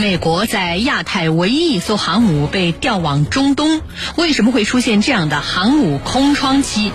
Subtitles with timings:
[0.00, 3.82] 美国在亚太唯一一艘航母被调往中东，
[4.16, 6.90] 为什么会出现这样的航母空窗期？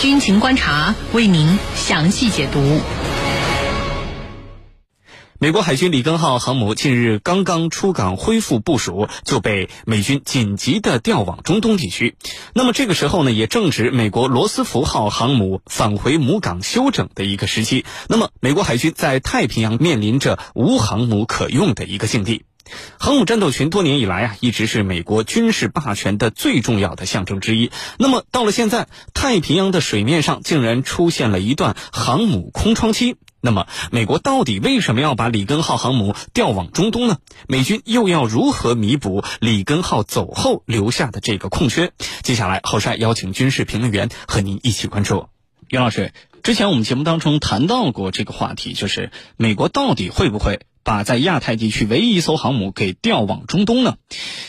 [0.00, 2.80] 军情观察为您详细解读。
[5.42, 12.14] 美国海军里根号航母近日刚刚出港恢复部署，就被美军紧急的调往中东地区。
[12.52, 17.86] 那么这个时候呢，也正值美国罗斯福号航母返回母港休整的一个时期。
[18.06, 22.44] 那么美国海军在太平洋面临着无航母可用的一个境地。
[22.98, 27.70] 航母战斗群多年以来啊，一直是美国军事霸权的最重要的象征之一。
[27.98, 33.16] 那么到了现在，太平洋的水面上竟然出现了一段航母空窗期。
[33.42, 37.18] 那么，美国到底为什么要把里根号航母调往中东呢？
[37.48, 41.92] 美军又要如何弥补里根号走后留下的这个空缺？
[42.22, 45.28] 接下来，郝帅邀请军事评论员和您一起关注。
[45.68, 46.12] 袁老师，
[46.42, 53.96] 之前我们节目当中谈到过这个话题，就是美国到底会不会把在亚太地区唯一一艘航母给调往中东呢？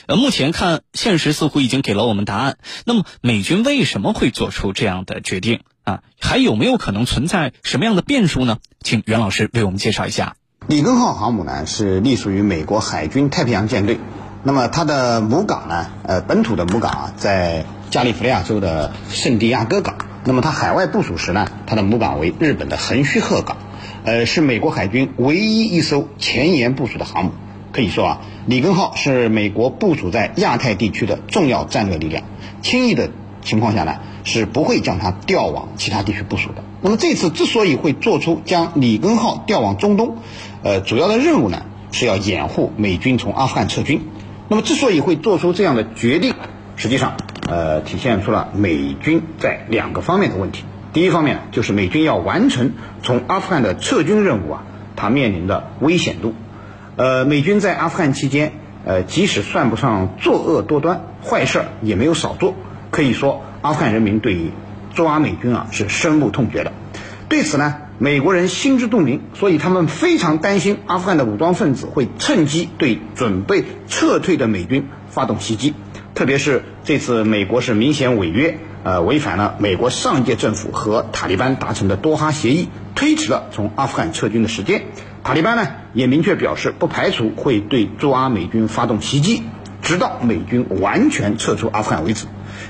[0.08, 2.58] 呃，目前看，现实似乎已经给了我们答案。
[2.86, 5.62] 那么，美军为什么会做出这样的决定？
[5.84, 8.58] 啊，还有没有可能存在什么样的变数呢？
[8.82, 10.36] 请袁老师为我们介绍一下。
[10.68, 14.00] 里根号航母呢是隶属于美国海军太平洋舰队，
[14.44, 19.98] 那么它的母港呢，呃，本土的母港啊在加利福尼亚州的圣地亚哥港。
[20.24, 23.58] 那么它海外部署时呢，它的母港为日本的横须贺港，
[24.04, 27.32] 呃，是美国海军唯一一艘前沿部署的航母。
[27.72, 32.24] 可以说啊，里根号是美国部署在亚太地区的重要战略力量，
[32.62, 33.10] 轻易的
[33.42, 33.96] 情况下呢。
[34.24, 36.64] 是不会将它调往其他地区部署的。
[36.82, 40.18] 那么这次之所以会做出将里根号调往中东，
[40.62, 44.04] 呃，主要的任务呢是要掩护美军从阿富汗撤军。
[44.48, 46.36] 那么之所以会做出这样的决定，
[46.76, 47.14] 实际上
[47.50, 50.66] 呃体现出了美军在两个方面的问题。
[50.94, 54.64] 第一方面就是美军要完成从阿富汗的撤军任务啊，
[54.96, 56.36] 它面临的危险度。
[56.96, 58.52] 呃，美军在阿富汗期间，
[58.86, 62.54] 呃，即使算不上作恶多端，坏事儿也没有少做，
[62.92, 63.42] 可以说。
[63.62, 64.50] 阿富汗人民对于
[64.96, 66.74] 驻阿美军啊是深恶痛绝的，
[67.30, 75.76] 对此呢，美国人心知肚明，所以他们非常担心阿富汗的武装分子会趁机对准备撤退的美军发动袭击。
[76.16, 84.86] 特别是这次美国是明显违约，呃，违反了美国上届政府和塔利班达成的多哈协议，推迟了从阿富汗撤军的时间。
[85.24, 89.44] 塔利班呢也明确表示，不排除会对驻阿美军发动袭击，
[89.84, 92.26] 直到美军完全撤出阿富汗为止。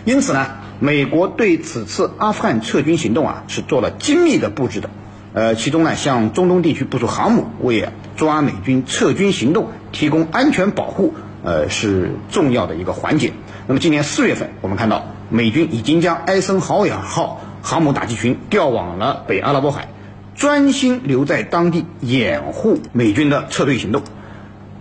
[0.06, 0.48] 因此呢。
[0.84, 4.90] 美国对此次阿富汗撤军行动啊是做了精密的布置的，
[5.32, 11.14] 呃，其中呢，向中东地区部署航母，为抓美军撤军行动提供安全保护，
[11.44, 13.32] 呃，是重要的一个环节。
[13.68, 19.88] 那么今年四月份，我们看到美军已经将埃森豪威尔号航母打击群调往了北阿拉伯海，
[20.34, 24.02] 专心留在当地掩护美军的撤退行动。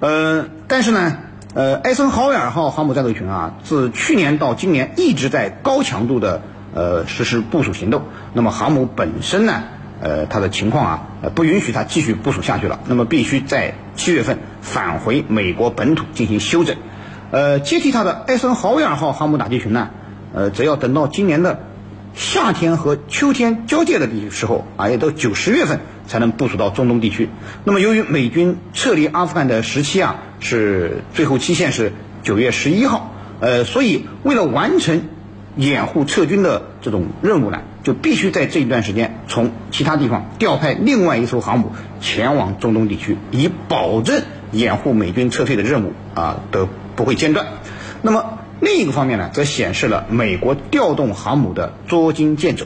[0.00, 1.18] 呃，但是呢。
[1.52, 6.42] 呃，艾森豪威尔号航母战斗群啊，自去年到今年一直在高强度的
[6.74, 8.04] 呃实施部署行动。
[8.34, 9.64] 那么航母本身呢，
[10.00, 12.78] 呃，它的情况啊，呃，不允许它继续部署下去了。
[12.86, 16.76] 那么必须在七月份返回美国本土进行休整。
[17.32, 19.90] 呃，接替它的艾森豪威尔号航母打击群呢，
[20.32, 21.58] 呃，则要等到今年的
[22.14, 27.28] 夏天和秋天交界的时候啊，也到九十月份才能部署到中东地区。
[27.62, 30.16] 那么由于美军撤离阿富汗的时期啊。
[30.42, 35.02] 是最后期限是九月十一号，呃，所以为了完成
[35.54, 46.66] 掩护撤军的这种任务呢，就必须在这一段时间从其他地方调派另外一艘航母前往中东地区，以保证掩护美军撤退的任务啊的
[46.96, 47.46] 不会间断。
[48.00, 52.64] 那么另一个方面呢，则显示了美国调动航母的捉襟见肘。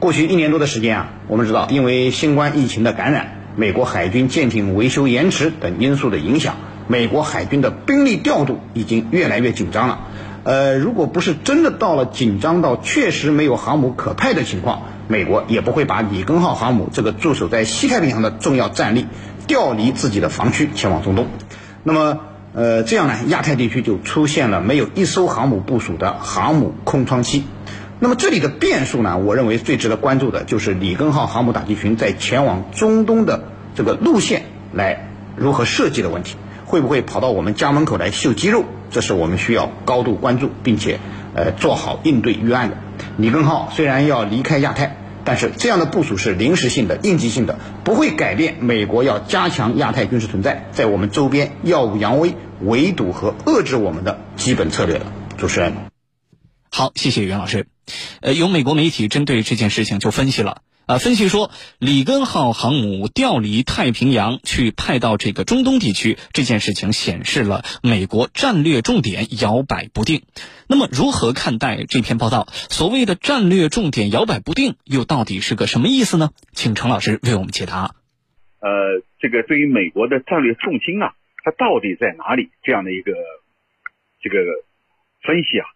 [0.00, 6.56] 过去一年多的时间啊，我们知道因为新冠疫情的感染，美国海军舰艇维修延迟等因素的影响。
[6.88, 10.00] 美国海军的兵力调度已经越来越紧张了，
[10.42, 19.06] 呃，如果不是真的到了紧张到确实没有航母可派的情况，美国也不会把里根号航母这个驻守在西太平洋的重要战力
[19.46, 21.26] 调离自己的防区前往中东。
[21.84, 22.20] 那么，
[22.54, 27.44] 呃，这样呢，亚太地区就出现了没有一艘航母部署的航母空窗期。
[28.02, 33.44] 那么这里的变数呢，我认为最值得关注的就是里根号航母打击群在前往中东的
[33.74, 36.36] 这个路线来如何设计的问题。
[36.64, 38.64] 会不会跑到我们家门口来秀肌肉？
[38.90, 41.00] 这是我们需要高度关注，并且
[41.34, 42.76] 呃做好应对预案的。
[43.16, 55.06] 里根号虽然要离开亚太，但是这样的部署是临时性的、应急性的，不会改变美国要加强亚太军事存在，在我们周边耀武扬威、围堵和遏制我们的基本策略的。
[55.38, 55.72] 主持人，
[56.70, 57.66] 好，谢谢袁老师。
[58.22, 60.62] 呃，有美国媒体针对这件事情就分析了。
[60.86, 70.22] 啊，分析说，里根号航母调离太平洋去派到这个中东地区这件事情，显示了美国战略重点摇摆不定。
[70.66, 72.48] 那么，如何看待这篇报道？
[72.52, 76.30] 所谓的战略重点摇摆不定，又到底是个什么意思呢？
[76.54, 77.94] 请程老师为我们解答。
[78.58, 78.68] 呃，
[79.20, 81.14] 这个对于美国的战略重心啊，
[81.44, 82.50] 它到底在哪里？
[82.64, 83.12] 这样的一个
[84.20, 84.38] 这个
[85.22, 85.66] 分析啊，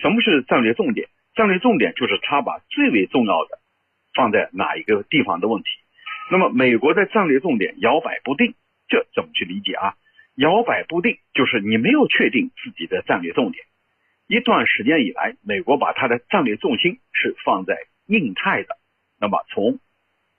[0.00, 1.08] 什么是战略重点？
[1.34, 3.58] 战略重点就是他把最为重要的。
[4.14, 5.68] 放在哪一个地方的问题？
[6.30, 8.54] 那么美国的战略重点摇摆不定，
[8.86, 9.96] 这怎么去理解啊？
[10.36, 13.64] 摇摆不定就是你没有确定自己的战略重点。
[14.28, 17.76] 一段时间以来，美国把它的战略重心是放在
[18.06, 18.76] 印太的。
[19.20, 19.80] 那么从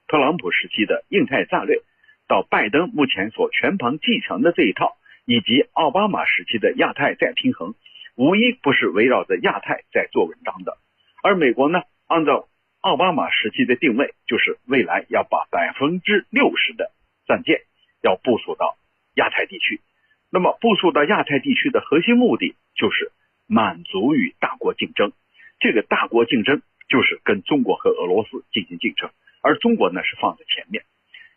[0.07, 1.81] 特朗普时期的印太战略，
[2.29, 4.95] 到拜登目前所全盘继承的这一套，
[5.25, 7.75] 以及奥巴马时期的亚太再平衡，
[8.15, 10.77] 无一不是围绕着亚太在做文章的。
[11.25, 12.47] 而美国呢，按照
[12.81, 16.91] 奥巴马时期的定位就是未来要把百分之六十的
[17.25, 17.61] 战舰
[18.03, 18.77] 要部署到
[19.15, 19.81] 亚太地区，
[20.29, 23.11] 那么部署到亚太地区的核心目的就是
[23.47, 25.13] 满足于大国竞争，
[25.59, 29.09] 这个大国竞争就是跟中国和俄罗斯进行竞争，
[29.41, 30.83] 而中国呢是放在前面，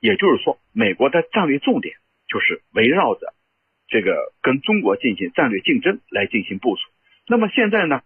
[0.01, 1.97] 也就是说，美国的战略重点
[2.29, 3.33] 就是围绕着
[3.89, 6.83] 这个跟中国进行战略竞争来进行部署。
[7.27, 8.03] 那么现在呢，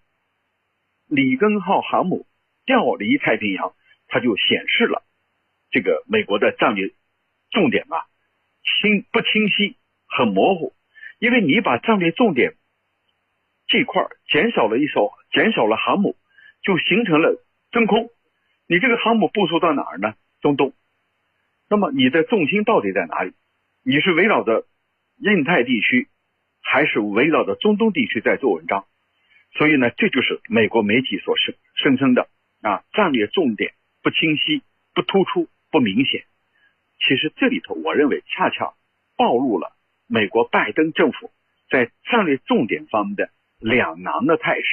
[1.15, 2.27] 里根号航母。
[2.65, 3.75] 调离太平洋，
[4.07, 5.03] 它就显示了
[5.73, 6.93] 这个美国的战略
[7.51, 8.07] 重点吧
[8.63, 9.77] 清不清晰，
[10.07, 10.73] 很模糊。
[11.19, 12.55] 因为你把战略重点
[13.67, 16.17] 这块减少了一艘，减少了航母，
[16.63, 18.11] 就形成了真空。
[18.69, 20.15] 你这个航母部署到哪儿呢？
[20.41, 20.73] 中东。
[21.69, 23.33] 那么你的重心到底在哪里？
[23.85, 24.67] 你是围绕着
[25.17, 26.07] 印太地区，
[26.61, 28.87] 还是围绕着中东地区在做文章？
[29.55, 32.29] 所以呢，这就是美国媒体所声声称的。
[32.63, 34.63] 啊，战略重点不清晰、
[34.95, 36.23] 不突出、不明显。
[37.01, 38.75] 其实这里头，我认为恰恰
[39.17, 39.73] 暴露了
[40.07, 41.33] 美国拜登政府
[41.69, 44.65] 在战略重点方面的两难的态势。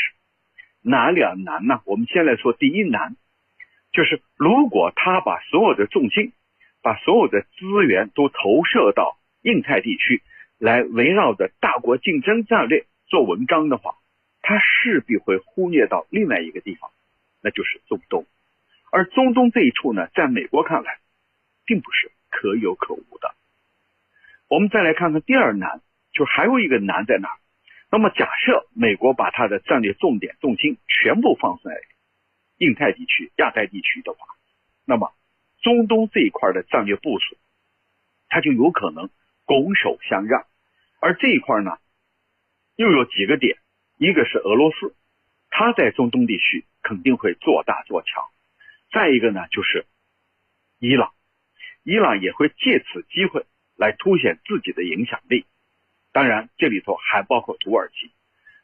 [0.83, 1.81] 哪两难呢？
[1.85, 3.15] 我们先来说第一难，
[3.91, 6.31] 就是如果他把所有的重心、
[6.83, 10.21] 把所有的资源都投射到印太地区，
[10.59, 13.95] 来围绕着大国竞争战略做文章的话，
[14.41, 16.91] 他势必会忽略到另外一个地方。
[17.41, 18.25] 那就是中东，
[18.91, 20.99] 而中东这一处呢，在美国看来，
[21.65, 23.33] 并不是可有可无的。
[24.49, 25.81] 我们再来看看第二难，
[26.11, 27.29] 就还有一个难在哪？
[27.91, 31.81] 那么假设美国把它的战略重点重心全部放在
[32.57, 34.27] 印太地区、亚太地区的话，
[34.85, 35.13] 那么
[35.61, 37.37] 中东这一块的战略部署，
[38.27, 39.09] 它就有可能
[39.45, 40.45] 拱手相让。
[40.99, 41.77] 而这一块呢，
[42.75, 43.57] 又有几个点，
[43.99, 44.95] 一个是俄罗斯。
[45.51, 48.23] 它在中东地区肯定会做大做强，
[48.93, 49.85] 再一个呢，就是
[50.79, 51.11] 伊朗，
[51.83, 55.45] 伊朗也会借此机会来凸显自己的影响力。
[56.13, 58.11] 当然，这里头还包括土耳其。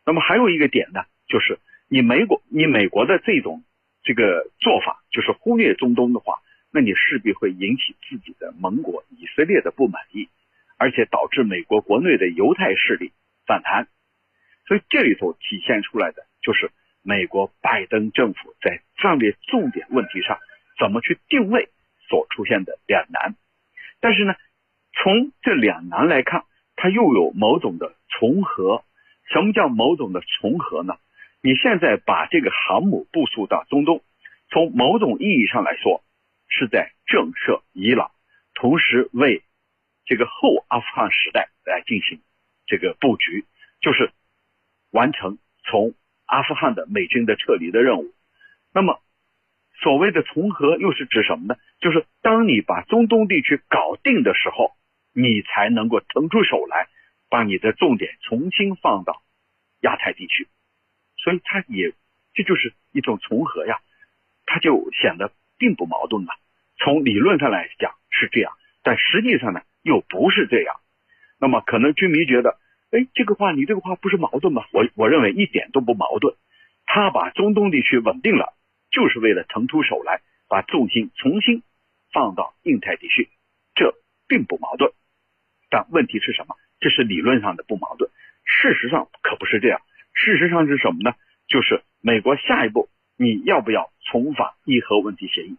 [0.05, 1.59] 那么还有一个点呢，就是
[1.89, 3.65] 你美国，你美国的这种
[4.03, 6.39] 这个做法，就是忽略中东的话，
[6.71, 10.29] 那你势必会引起自己的盟国以色列的不满意，
[10.77, 13.11] 而且导致美国国内的犹太势力
[13.45, 13.89] 反弹。
[14.67, 16.25] 所以这里头体现出来的。
[16.41, 16.69] 就是
[17.01, 20.37] 美国拜登政府在战略重点问题上
[20.79, 21.69] 怎么去定位
[22.07, 23.35] 所出现的两难，
[23.99, 24.35] 但是呢，
[24.93, 26.43] 从这两难来看，
[26.75, 28.83] 它又有某种的重合。
[29.27, 30.97] 什么叫某种的重合呢？
[31.41, 34.03] 你现在把这个航母部署到中东，
[34.51, 36.03] 从某种意义上来说，
[36.47, 38.11] 是在震慑伊朗，
[38.53, 39.41] 同时为
[40.05, 42.21] 这个后阿富汗时代来进行
[42.67, 43.45] 这个布局，
[43.81, 44.11] 就是
[44.95, 45.37] 完成
[45.69, 45.93] 从。
[46.27, 48.11] 阿富汗的美军的撤离的任务，
[48.73, 48.99] 那么
[49.79, 51.55] 所谓的重合又是指什么呢？
[51.79, 54.71] 就是当你把中东地区搞定的时候，
[55.13, 56.87] 你才能够腾出手来，
[57.29, 59.21] 把你的重点重新放到
[59.81, 60.47] 亚太地区。
[61.23, 61.93] 所以它也
[62.33, 63.77] 这就是一种重合呀，
[64.47, 66.33] 它就显得并不矛盾了。
[66.79, 70.75] 从理论上来讲是这样，但实际上呢又不是这样。
[71.39, 72.57] 那么可能军迷觉得。
[72.95, 74.63] 哎，这个话你这个话不是矛盾吗？
[74.71, 76.33] 我我认为一点都不矛盾。
[76.85, 78.53] 他把中东地区稳定了，
[78.89, 81.61] 就是为了腾出手来，把重心重新
[82.13, 83.27] 放到印太地区，
[83.73, 83.93] 这
[84.29, 84.93] 并不矛盾。
[85.69, 86.55] 但问题是什么？
[86.79, 88.09] 这是理论上的不矛盾，
[88.45, 89.81] 事实上可不是这样。
[90.13, 91.15] 事实上是什么呢？
[91.49, 92.87] 就是美国下一步
[93.17, 95.57] 你要不要重返伊核问题协议？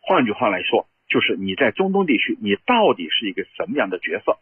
[0.00, 4.38] 换句话来说，就是你在中东地区你到底是一个什么样的角色？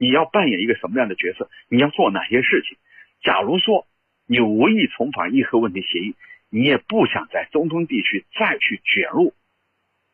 [0.00, 1.50] 你要扮演一个什么样的角色？
[1.68, 2.78] 你要做哪些事情？
[3.22, 3.86] 假如说
[4.26, 6.14] 你无意重返伊核问题协议，
[6.48, 9.34] 你也不想在中东地区再去卷入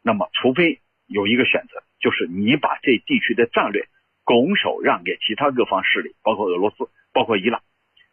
[0.03, 3.87] 那么除非有一个选择，就是你把这地区的战略
[4.25, 7.63] 拱手让给其他各方势力，包括俄罗斯，包括伊朗，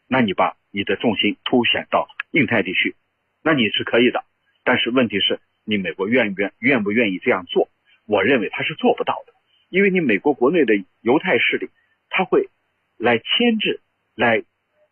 [0.08, 2.96] 那你把你的重心凸显到印太地区，
[3.44, 4.24] 那你是可以的。
[4.64, 7.68] 但是问题是你美国愿不愿愿不愿意这样做？
[8.06, 9.34] 我认为他是做不到的，
[9.74, 11.68] 因为你美国国内的犹太势力，
[12.12, 12.48] 他会
[12.96, 13.82] 来牵制、
[14.14, 14.44] 来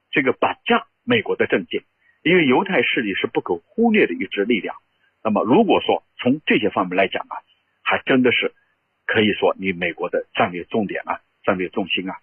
[0.10, 1.84] 这个绑架美国的政界，
[2.24, 4.76] 因为犹太势力是不可忽略的一支力量。
[5.24, 7.38] 那么如果说从这些方面来讲啊，
[7.84, 8.56] 还真的是
[9.06, 12.18] 可以说你美国的战略重点啊、战略重心啊，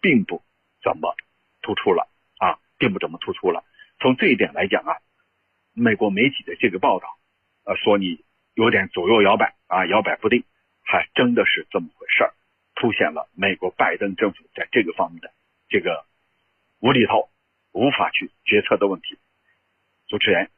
[0.00, 0.40] 并不
[0.84, 1.16] 怎么
[1.62, 3.64] 突出了啊，并不怎么突出了。
[3.98, 4.94] 从这一点来讲啊。
[5.76, 7.08] 美国媒体的这个报道，
[7.64, 8.22] 呃，说你
[8.54, 10.44] 有点左右摇摆啊，摇摆不定，
[10.84, 12.32] 还真的是这么回事儿，
[12.76, 15.32] 凸显了美国拜登政府在这个方面的
[15.68, 16.04] 这个
[16.78, 17.28] 无厘头、
[17.72, 19.18] 无法去决策的问题。
[20.06, 20.53] 主持人。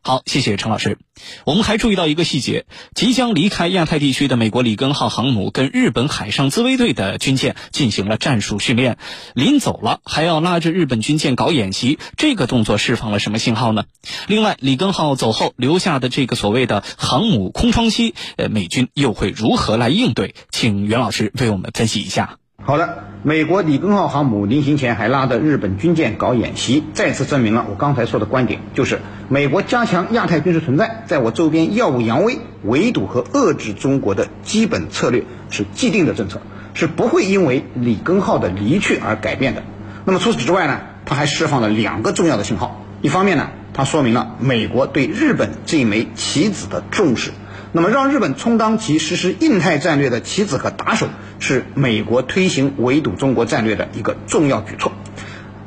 [0.00, 0.96] 好，谢谢陈老师。
[1.44, 2.64] 我们还注意到一个细节：
[2.94, 8.96] 即将离开亚太地区的美国里根号航母跟日本海上自卫队的军舰进行了战术训练，
[9.34, 13.84] 临走了还要拉着日本军舰搞演习，这个动作释放了什么信号呢？
[14.28, 20.34] 另外，里根号走后留下的这个所谓的航母空窗期，呃，美军又会如何来应对？
[20.50, 22.38] 请袁老师为我们分析一下。
[22.64, 36.42] 好的，美国里根号航母临行前还拉着日本军舰搞演习，再次证明了我刚才说的观点，就是美国加强亚太军事存在，在我周边耀武扬威，围堵和遏制中国的基本策略是既定的政策，
[36.74, 39.62] 是不会因为里根号的离去而改变的。
[40.04, 47.30] 那么除此之外呢，它还释放了两个重要的信号，一方面呢，它说明了美国对日本这一枚棋子的重视。
[47.72, 51.08] 那么，让日本充当其实施印太战略的棋子和打手，
[51.38, 54.92] 是美国推行围堵中国战略的一个重要举措。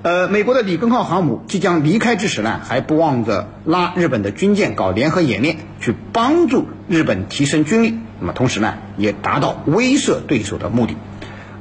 [0.01, 7.99] 呃，美国的里根号航母即将离开之时呢，还不忘着拉日本的军舰搞联合演练，去帮助日本提升军力。
[8.19, 10.95] 那么，同时呢，也达到威慑对手的目的。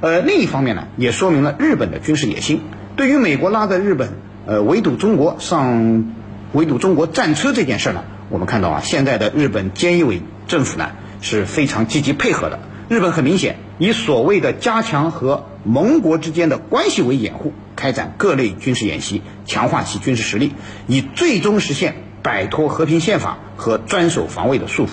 [0.00, 2.62] 呃，另一方面呢，也说明了日本的军事野心。
[2.96, 4.14] 对于美国拉着日本
[4.46, 6.14] 呃围堵中国上
[6.52, 8.04] 围堵中国战车这件事呢？
[8.30, 12.60] 我们看到啊，现在的日本菅义伟政府呢是非常积极配合的。
[12.88, 20.54] 日本很明显以所谓的加强和盟国之间的关系为掩护，开展各类军事演习，强化其军事实力，
[20.86, 24.90] 以最终实现摆脱和平宪法和专守防卫的束缚。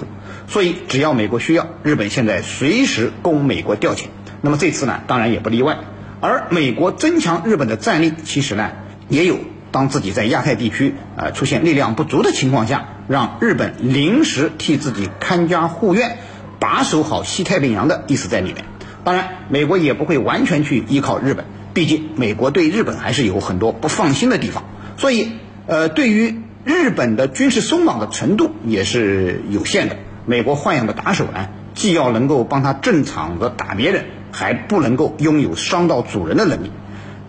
[0.48, 4.06] 所以，只要美国需要，日本现在随时供美国调遣。
[4.42, 5.78] 那么这次呢，当然也不例外。
[6.22, 8.72] 而美国增强日本的战力，其实呢
[9.10, 9.38] 也有。
[9.70, 16.18] 当自己在亚太地区呃出现力量不足的情况下，让日本临时替自己看家护院，
[16.60, 18.66] 把守好西太平洋的意思在里面。
[19.04, 24.66] 当然，美国也不会完全去依靠日本，毕竟美国对日本还是有很多不放心的地方。
[24.98, 25.32] 所以，
[25.68, 29.96] 呃，对于日本的军事松绑的程度也是有限的。
[30.26, 36.72] 美国豢养的打手呢，既要能够帮他正场子打别人，还不能够拥有伤到主人的能力。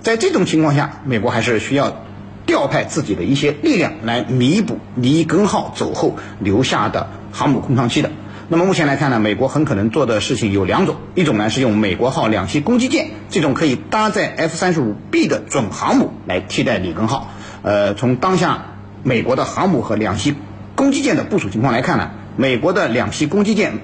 [0.01, 2.03] 在这种情况下，美国还是需要。
[2.49, 8.11] 调派自己的一些力量来弥补里根号走后留下的航母空窗期的。
[8.49, 17.31] 那么目前来看呢，美国很可能做的事情有两种，一种呢是用美国号两栖攻击舰这种可以搭载 F 三十五 B 的准航母来替代里根号。
[17.61, 20.35] 呃，从当下美国的航母和两栖
[20.75, 23.75] 攻击舰的部署情况来看呢，美国的两栖攻击舰，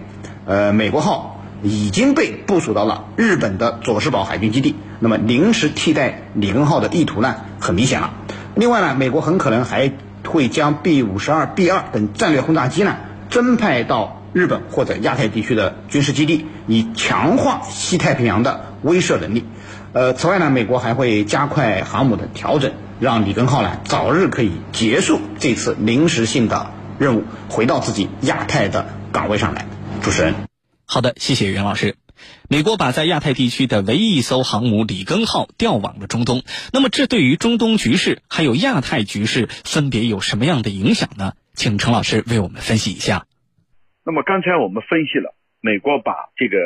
[0.46, 4.74] 呃，美国号已经被部署到了日本的佐世保海军基地。
[5.00, 8.14] 那么临时替代里根号的意图呢，很明显了。
[8.56, 9.92] 另外呢，美国很可能还
[10.26, 12.96] 会将 B 五十二、B 二等战略轰炸机呢
[13.30, 19.44] 增派到日本或者亚太地区的军事基地，以强化西太平洋的威慑能力。
[19.92, 29.66] 呃，此外呢，美国还会加快航母的调整，让里根号呢早日可以结束这次临时性的任务，回到自己亚太的岗位上来。
[30.02, 30.34] 主持人，
[30.84, 32.03] 好的，谢谢袁老师。
[32.48, 41.32] 美国把在亚太地区的唯一一艘航母里根号调往了中东，那么这对于中东局势还有亚太局势分别有什么样的影响呢？
[41.54, 43.26] 请陈老师为我们分析一下。
[44.04, 46.58] 那么刚才我们分析了美国把这个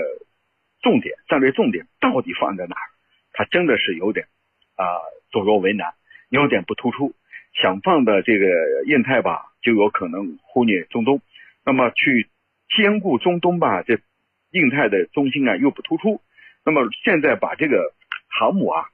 [0.82, 2.86] 重点战略重点到底放在哪儿，
[3.32, 4.26] 它真的是有点
[4.74, 4.84] 啊
[5.30, 5.94] 左右为难，
[6.28, 7.14] 有点不突出。
[7.62, 8.46] 想放的这个
[8.86, 11.18] 印太吧，就有可能忽略中东；
[11.64, 12.28] 那么去
[12.76, 14.00] 兼顾中东吧，这。
[14.50, 16.20] 印太的中心啊又不突出，
[16.64, 17.94] 那么现在把这个
[18.28, 18.86] 航母啊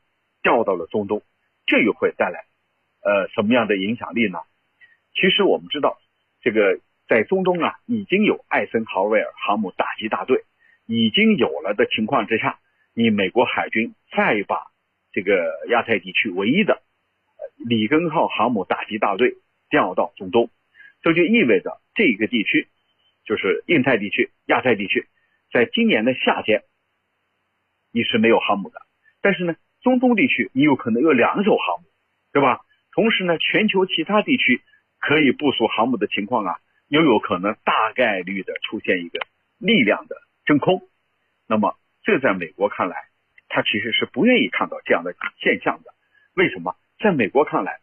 [0.43, 1.23] 调到了中东，
[1.67, 2.45] 这又会带来
[3.03, 4.39] 呃什么样的影响力呢？
[5.15, 5.99] 其实我们知道，
[6.43, 10.45] 这个在中东啊已经有艾森豪威尔航母打击大队
[10.87, 12.59] 已经有了的情况之下，
[12.95, 14.67] 你美国海军再把
[15.13, 16.83] 这个亚太地区唯一的
[17.57, 19.37] 里根号航母打击大队
[19.71, 20.51] 调到中东，
[21.03, 22.67] 这就意味着这个地区
[23.25, 25.07] 就是印太地区、亚太地区，
[25.55, 26.65] 在今年的夏天
[27.93, 28.81] 你是没有航母的，
[29.23, 31.87] 但是呢，中东地区你有可能有两艘航母，
[32.33, 32.59] 对吧？
[32.91, 34.63] 同时呢，全球其他地区
[34.99, 36.57] 可以部署航母的情况啊，
[36.89, 39.21] 又有可能大概率的出现一个
[39.59, 40.83] 力量的真空。
[41.47, 42.97] 那么，这在美国看来，
[43.49, 45.95] 他其实是不愿意看到这样的现象的。
[46.35, 46.75] 为什么？
[46.99, 47.79] 在美国看来，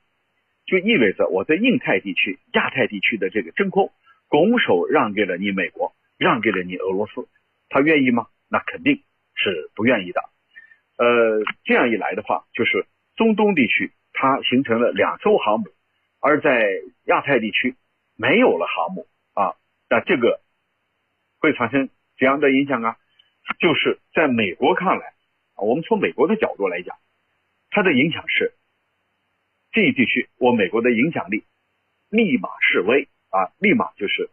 [0.65, 3.93] 就意味着我在印太地区、亚太地区的这个真空
[4.27, 7.29] 拱手让给了你美国，让给了你俄罗斯，
[7.71, 8.27] 他愿意吗？
[8.47, 9.01] 那肯定。
[9.33, 10.21] 是不愿意的，
[10.97, 12.85] 呃，这样一来的话，就是
[13.15, 15.67] 中东地区它形成了两艘航母，
[16.19, 16.69] 而在
[17.05, 17.75] 亚太地区
[18.17, 19.55] 没有了航母啊，
[19.89, 20.41] 那这个
[21.39, 22.97] 会产生怎样的影响啊？
[23.57, 25.13] 就是在美国看来，
[25.55, 26.97] 我们从美国的角度来讲，
[27.71, 28.53] 它的影响是
[29.71, 31.45] 这一地区我美国的影响力
[32.09, 34.29] 立马示威啊，立马就是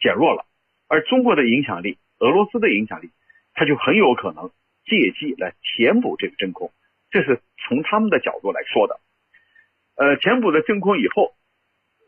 [0.00, 0.44] 减弱了，
[0.88, 3.10] 而中国的影响力、俄罗斯的影响力。
[3.58, 4.50] 他就很有可能
[4.84, 6.70] 借机来填补这个真空，
[7.10, 9.00] 这是从他们的角度来说的。
[9.94, 11.34] 呃，填补了真空以后，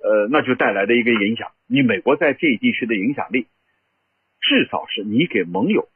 [0.03, 3.47] 呃，那就带来的一个影响，你美国在这一地区的影响力，
[4.43, 5.89] 至少是你给盟友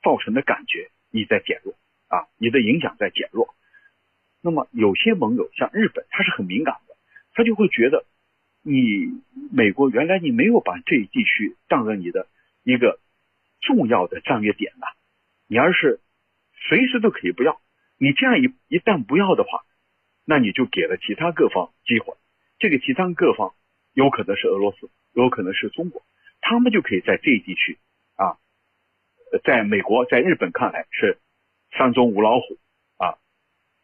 [0.00, 1.74] 造成的感觉你在减弱
[2.06, 3.52] 啊，你的影响在减弱。
[4.40, 6.94] 那么有些盟友像日本，他是很敏感的，
[7.34, 8.04] 他就会觉得
[8.62, 9.20] 你
[9.52, 12.28] 美国原来你没有把这一地区当做你的
[12.66, 13.00] 一个。
[13.62, 14.86] 重要的战略点呢，
[15.48, 15.98] 你要是
[16.68, 17.60] 随时都可以不要，
[17.98, 19.64] 你这样一一旦不要的话，
[20.24, 22.14] 那你就给了其他各方机会。
[22.60, 23.56] 这个其他各方
[23.92, 26.02] 有可能是俄罗斯，有可能是中国，
[26.40, 27.78] 他们就可以在这一地区
[28.14, 28.38] 啊，
[29.42, 31.18] 在美国、在日本看来是
[31.72, 32.58] 山中无老虎
[32.98, 33.18] 啊，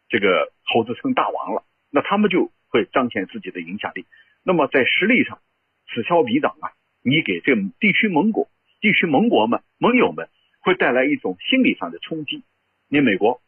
[0.07, 4.05] 这个猴子称大王了，那他们就会彰显自己的影响力。
[4.43, 5.41] 那么在实力上
[5.87, 6.71] 此消彼长啊，
[7.01, 8.47] 你给这地区盟国。
[8.83, 10.27] 地区盟国们、盟友们
[10.59, 12.43] 会带来一种心理上的冲击。
[12.89, 13.41] 你美国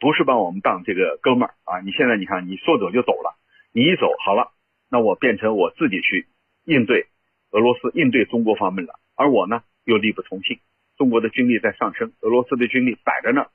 [0.00, 1.80] 不是把我们当这个哥们儿啊？
[1.80, 3.36] 你现在你看，你说走就走了，
[3.70, 4.52] 你一走好了，
[4.90, 6.26] 那我变成我自己去
[6.64, 7.08] 应对
[7.50, 8.98] 俄罗斯、应对中国方面了。
[9.14, 10.58] 而我呢，又力不从心。
[10.96, 13.50] 中国的军力在上升，俄罗斯的军力摆在那儿，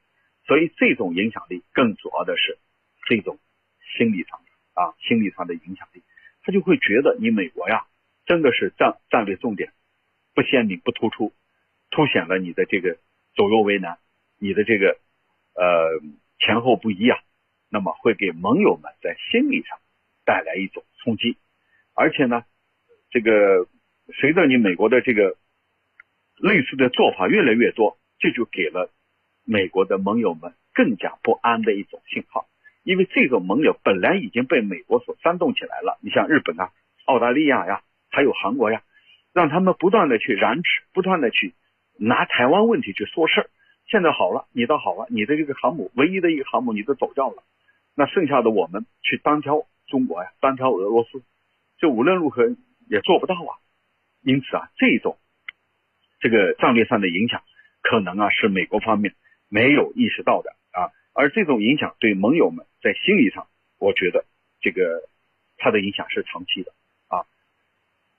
[0.46, 2.60] 所以这种影响力更主要的是
[3.08, 3.40] 这种
[3.98, 6.04] 心理上的啊，心理上的影响力，
[6.44, 7.88] 他就会觉得你美国呀，
[8.28, 9.74] 真的是战战略重点。
[10.34, 11.34] 不鲜明、不突出，
[11.90, 12.98] 凸显了你的这个
[13.34, 13.98] 左右为难，
[14.40, 14.98] 你的这个
[15.56, 16.00] 呃
[16.40, 17.18] 前后不一啊，
[17.70, 19.78] 那么会给盟友们在心理上
[20.24, 21.38] 带来一种冲击，
[21.94, 22.46] 而且呢，
[23.10, 23.68] 这个
[24.14, 25.36] 随着你美国的这个
[26.38, 28.90] 类似的做法越来越多，这就给了
[29.44, 32.48] 美国的盟友们更加不安的一种信号，
[32.84, 36.72] 因为这个盟友本来已经被美国所煽动起来了，你像日本啊、
[37.06, 38.82] 澳大利亚呀，还有韩国呀。
[39.34, 41.54] 让他们不断的去染指，不断的去
[41.98, 43.50] 拿台湾问题去说事儿。
[43.88, 47.44] 现在好了，你倒好了，你的这个航母，唯一的一个航母，你都走掉了。
[47.96, 51.24] 那剩下的我们去单挑中国呀，单挑俄罗斯，
[51.78, 52.48] 这无论如何
[52.90, 53.60] 也做不到啊。
[54.24, 55.18] 因此啊，这种
[56.20, 57.42] 这个战略上的影响，
[57.82, 59.16] 可能啊是美国方面
[59.50, 60.92] 没有意识到的啊。
[61.14, 64.26] 而这种影响对盟友们在心理上，我觉得
[64.62, 65.10] 这个
[65.58, 66.72] 它的影响是长期的。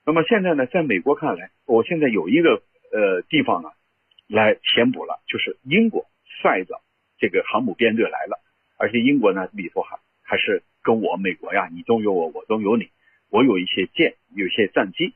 [0.05, 2.63] 那么现在呢，在美国看来，我现在有一个
[2.93, 3.71] 呃地方呢，
[4.27, 6.07] 来填补了，就是英国
[6.43, 6.81] 率着
[7.19, 8.41] 这个航母编队来了，
[8.77, 12.91] 而且英国呢里头还还是跟我美国呀，你中有我，我中有你，
[13.31, 15.15] 我有一些舰，有一些战机，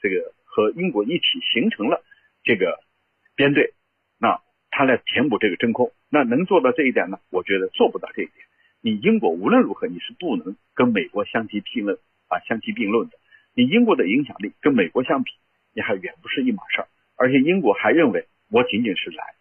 [0.00, 2.04] 这个和英国一起形成了
[2.44, 2.78] 这个
[3.34, 3.74] 编队，
[4.20, 7.18] 那他来填补这个真空，那能做到这一点呢？
[7.30, 8.36] 我觉得做不到这一点。
[8.80, 13.18] 你英国无论如何你是不能跟美国相提并论啊，相提并论的。
[13.54, 15.32] 你英国的影响力跟美国相比，
[15.74, 16.88] 你还远不是一码事儿。
[17.16, 19.34] 而且英国还认为我仅仅是来，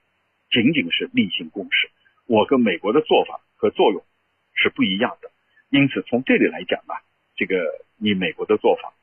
[0.52, 1.90] 仅仅是例行公事，
[2.26, 4.04] 我跟美国的做法和作用
[4.54, 5.32] 是不一样的。
[5.70, 7.00] 因此，从这里来讲啊，
[7.38, 7.56] 这个
[7.98, 8.94] 你美国的做法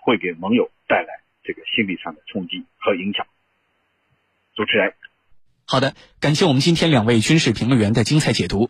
[0.00, 3.26] 会给盟友带来这个心理上的冲击和影响。
[4.56, 4.92] 主持人，
[5.64, 8.68] 好的，感谢我们今天两位军事评论员的精彩解读。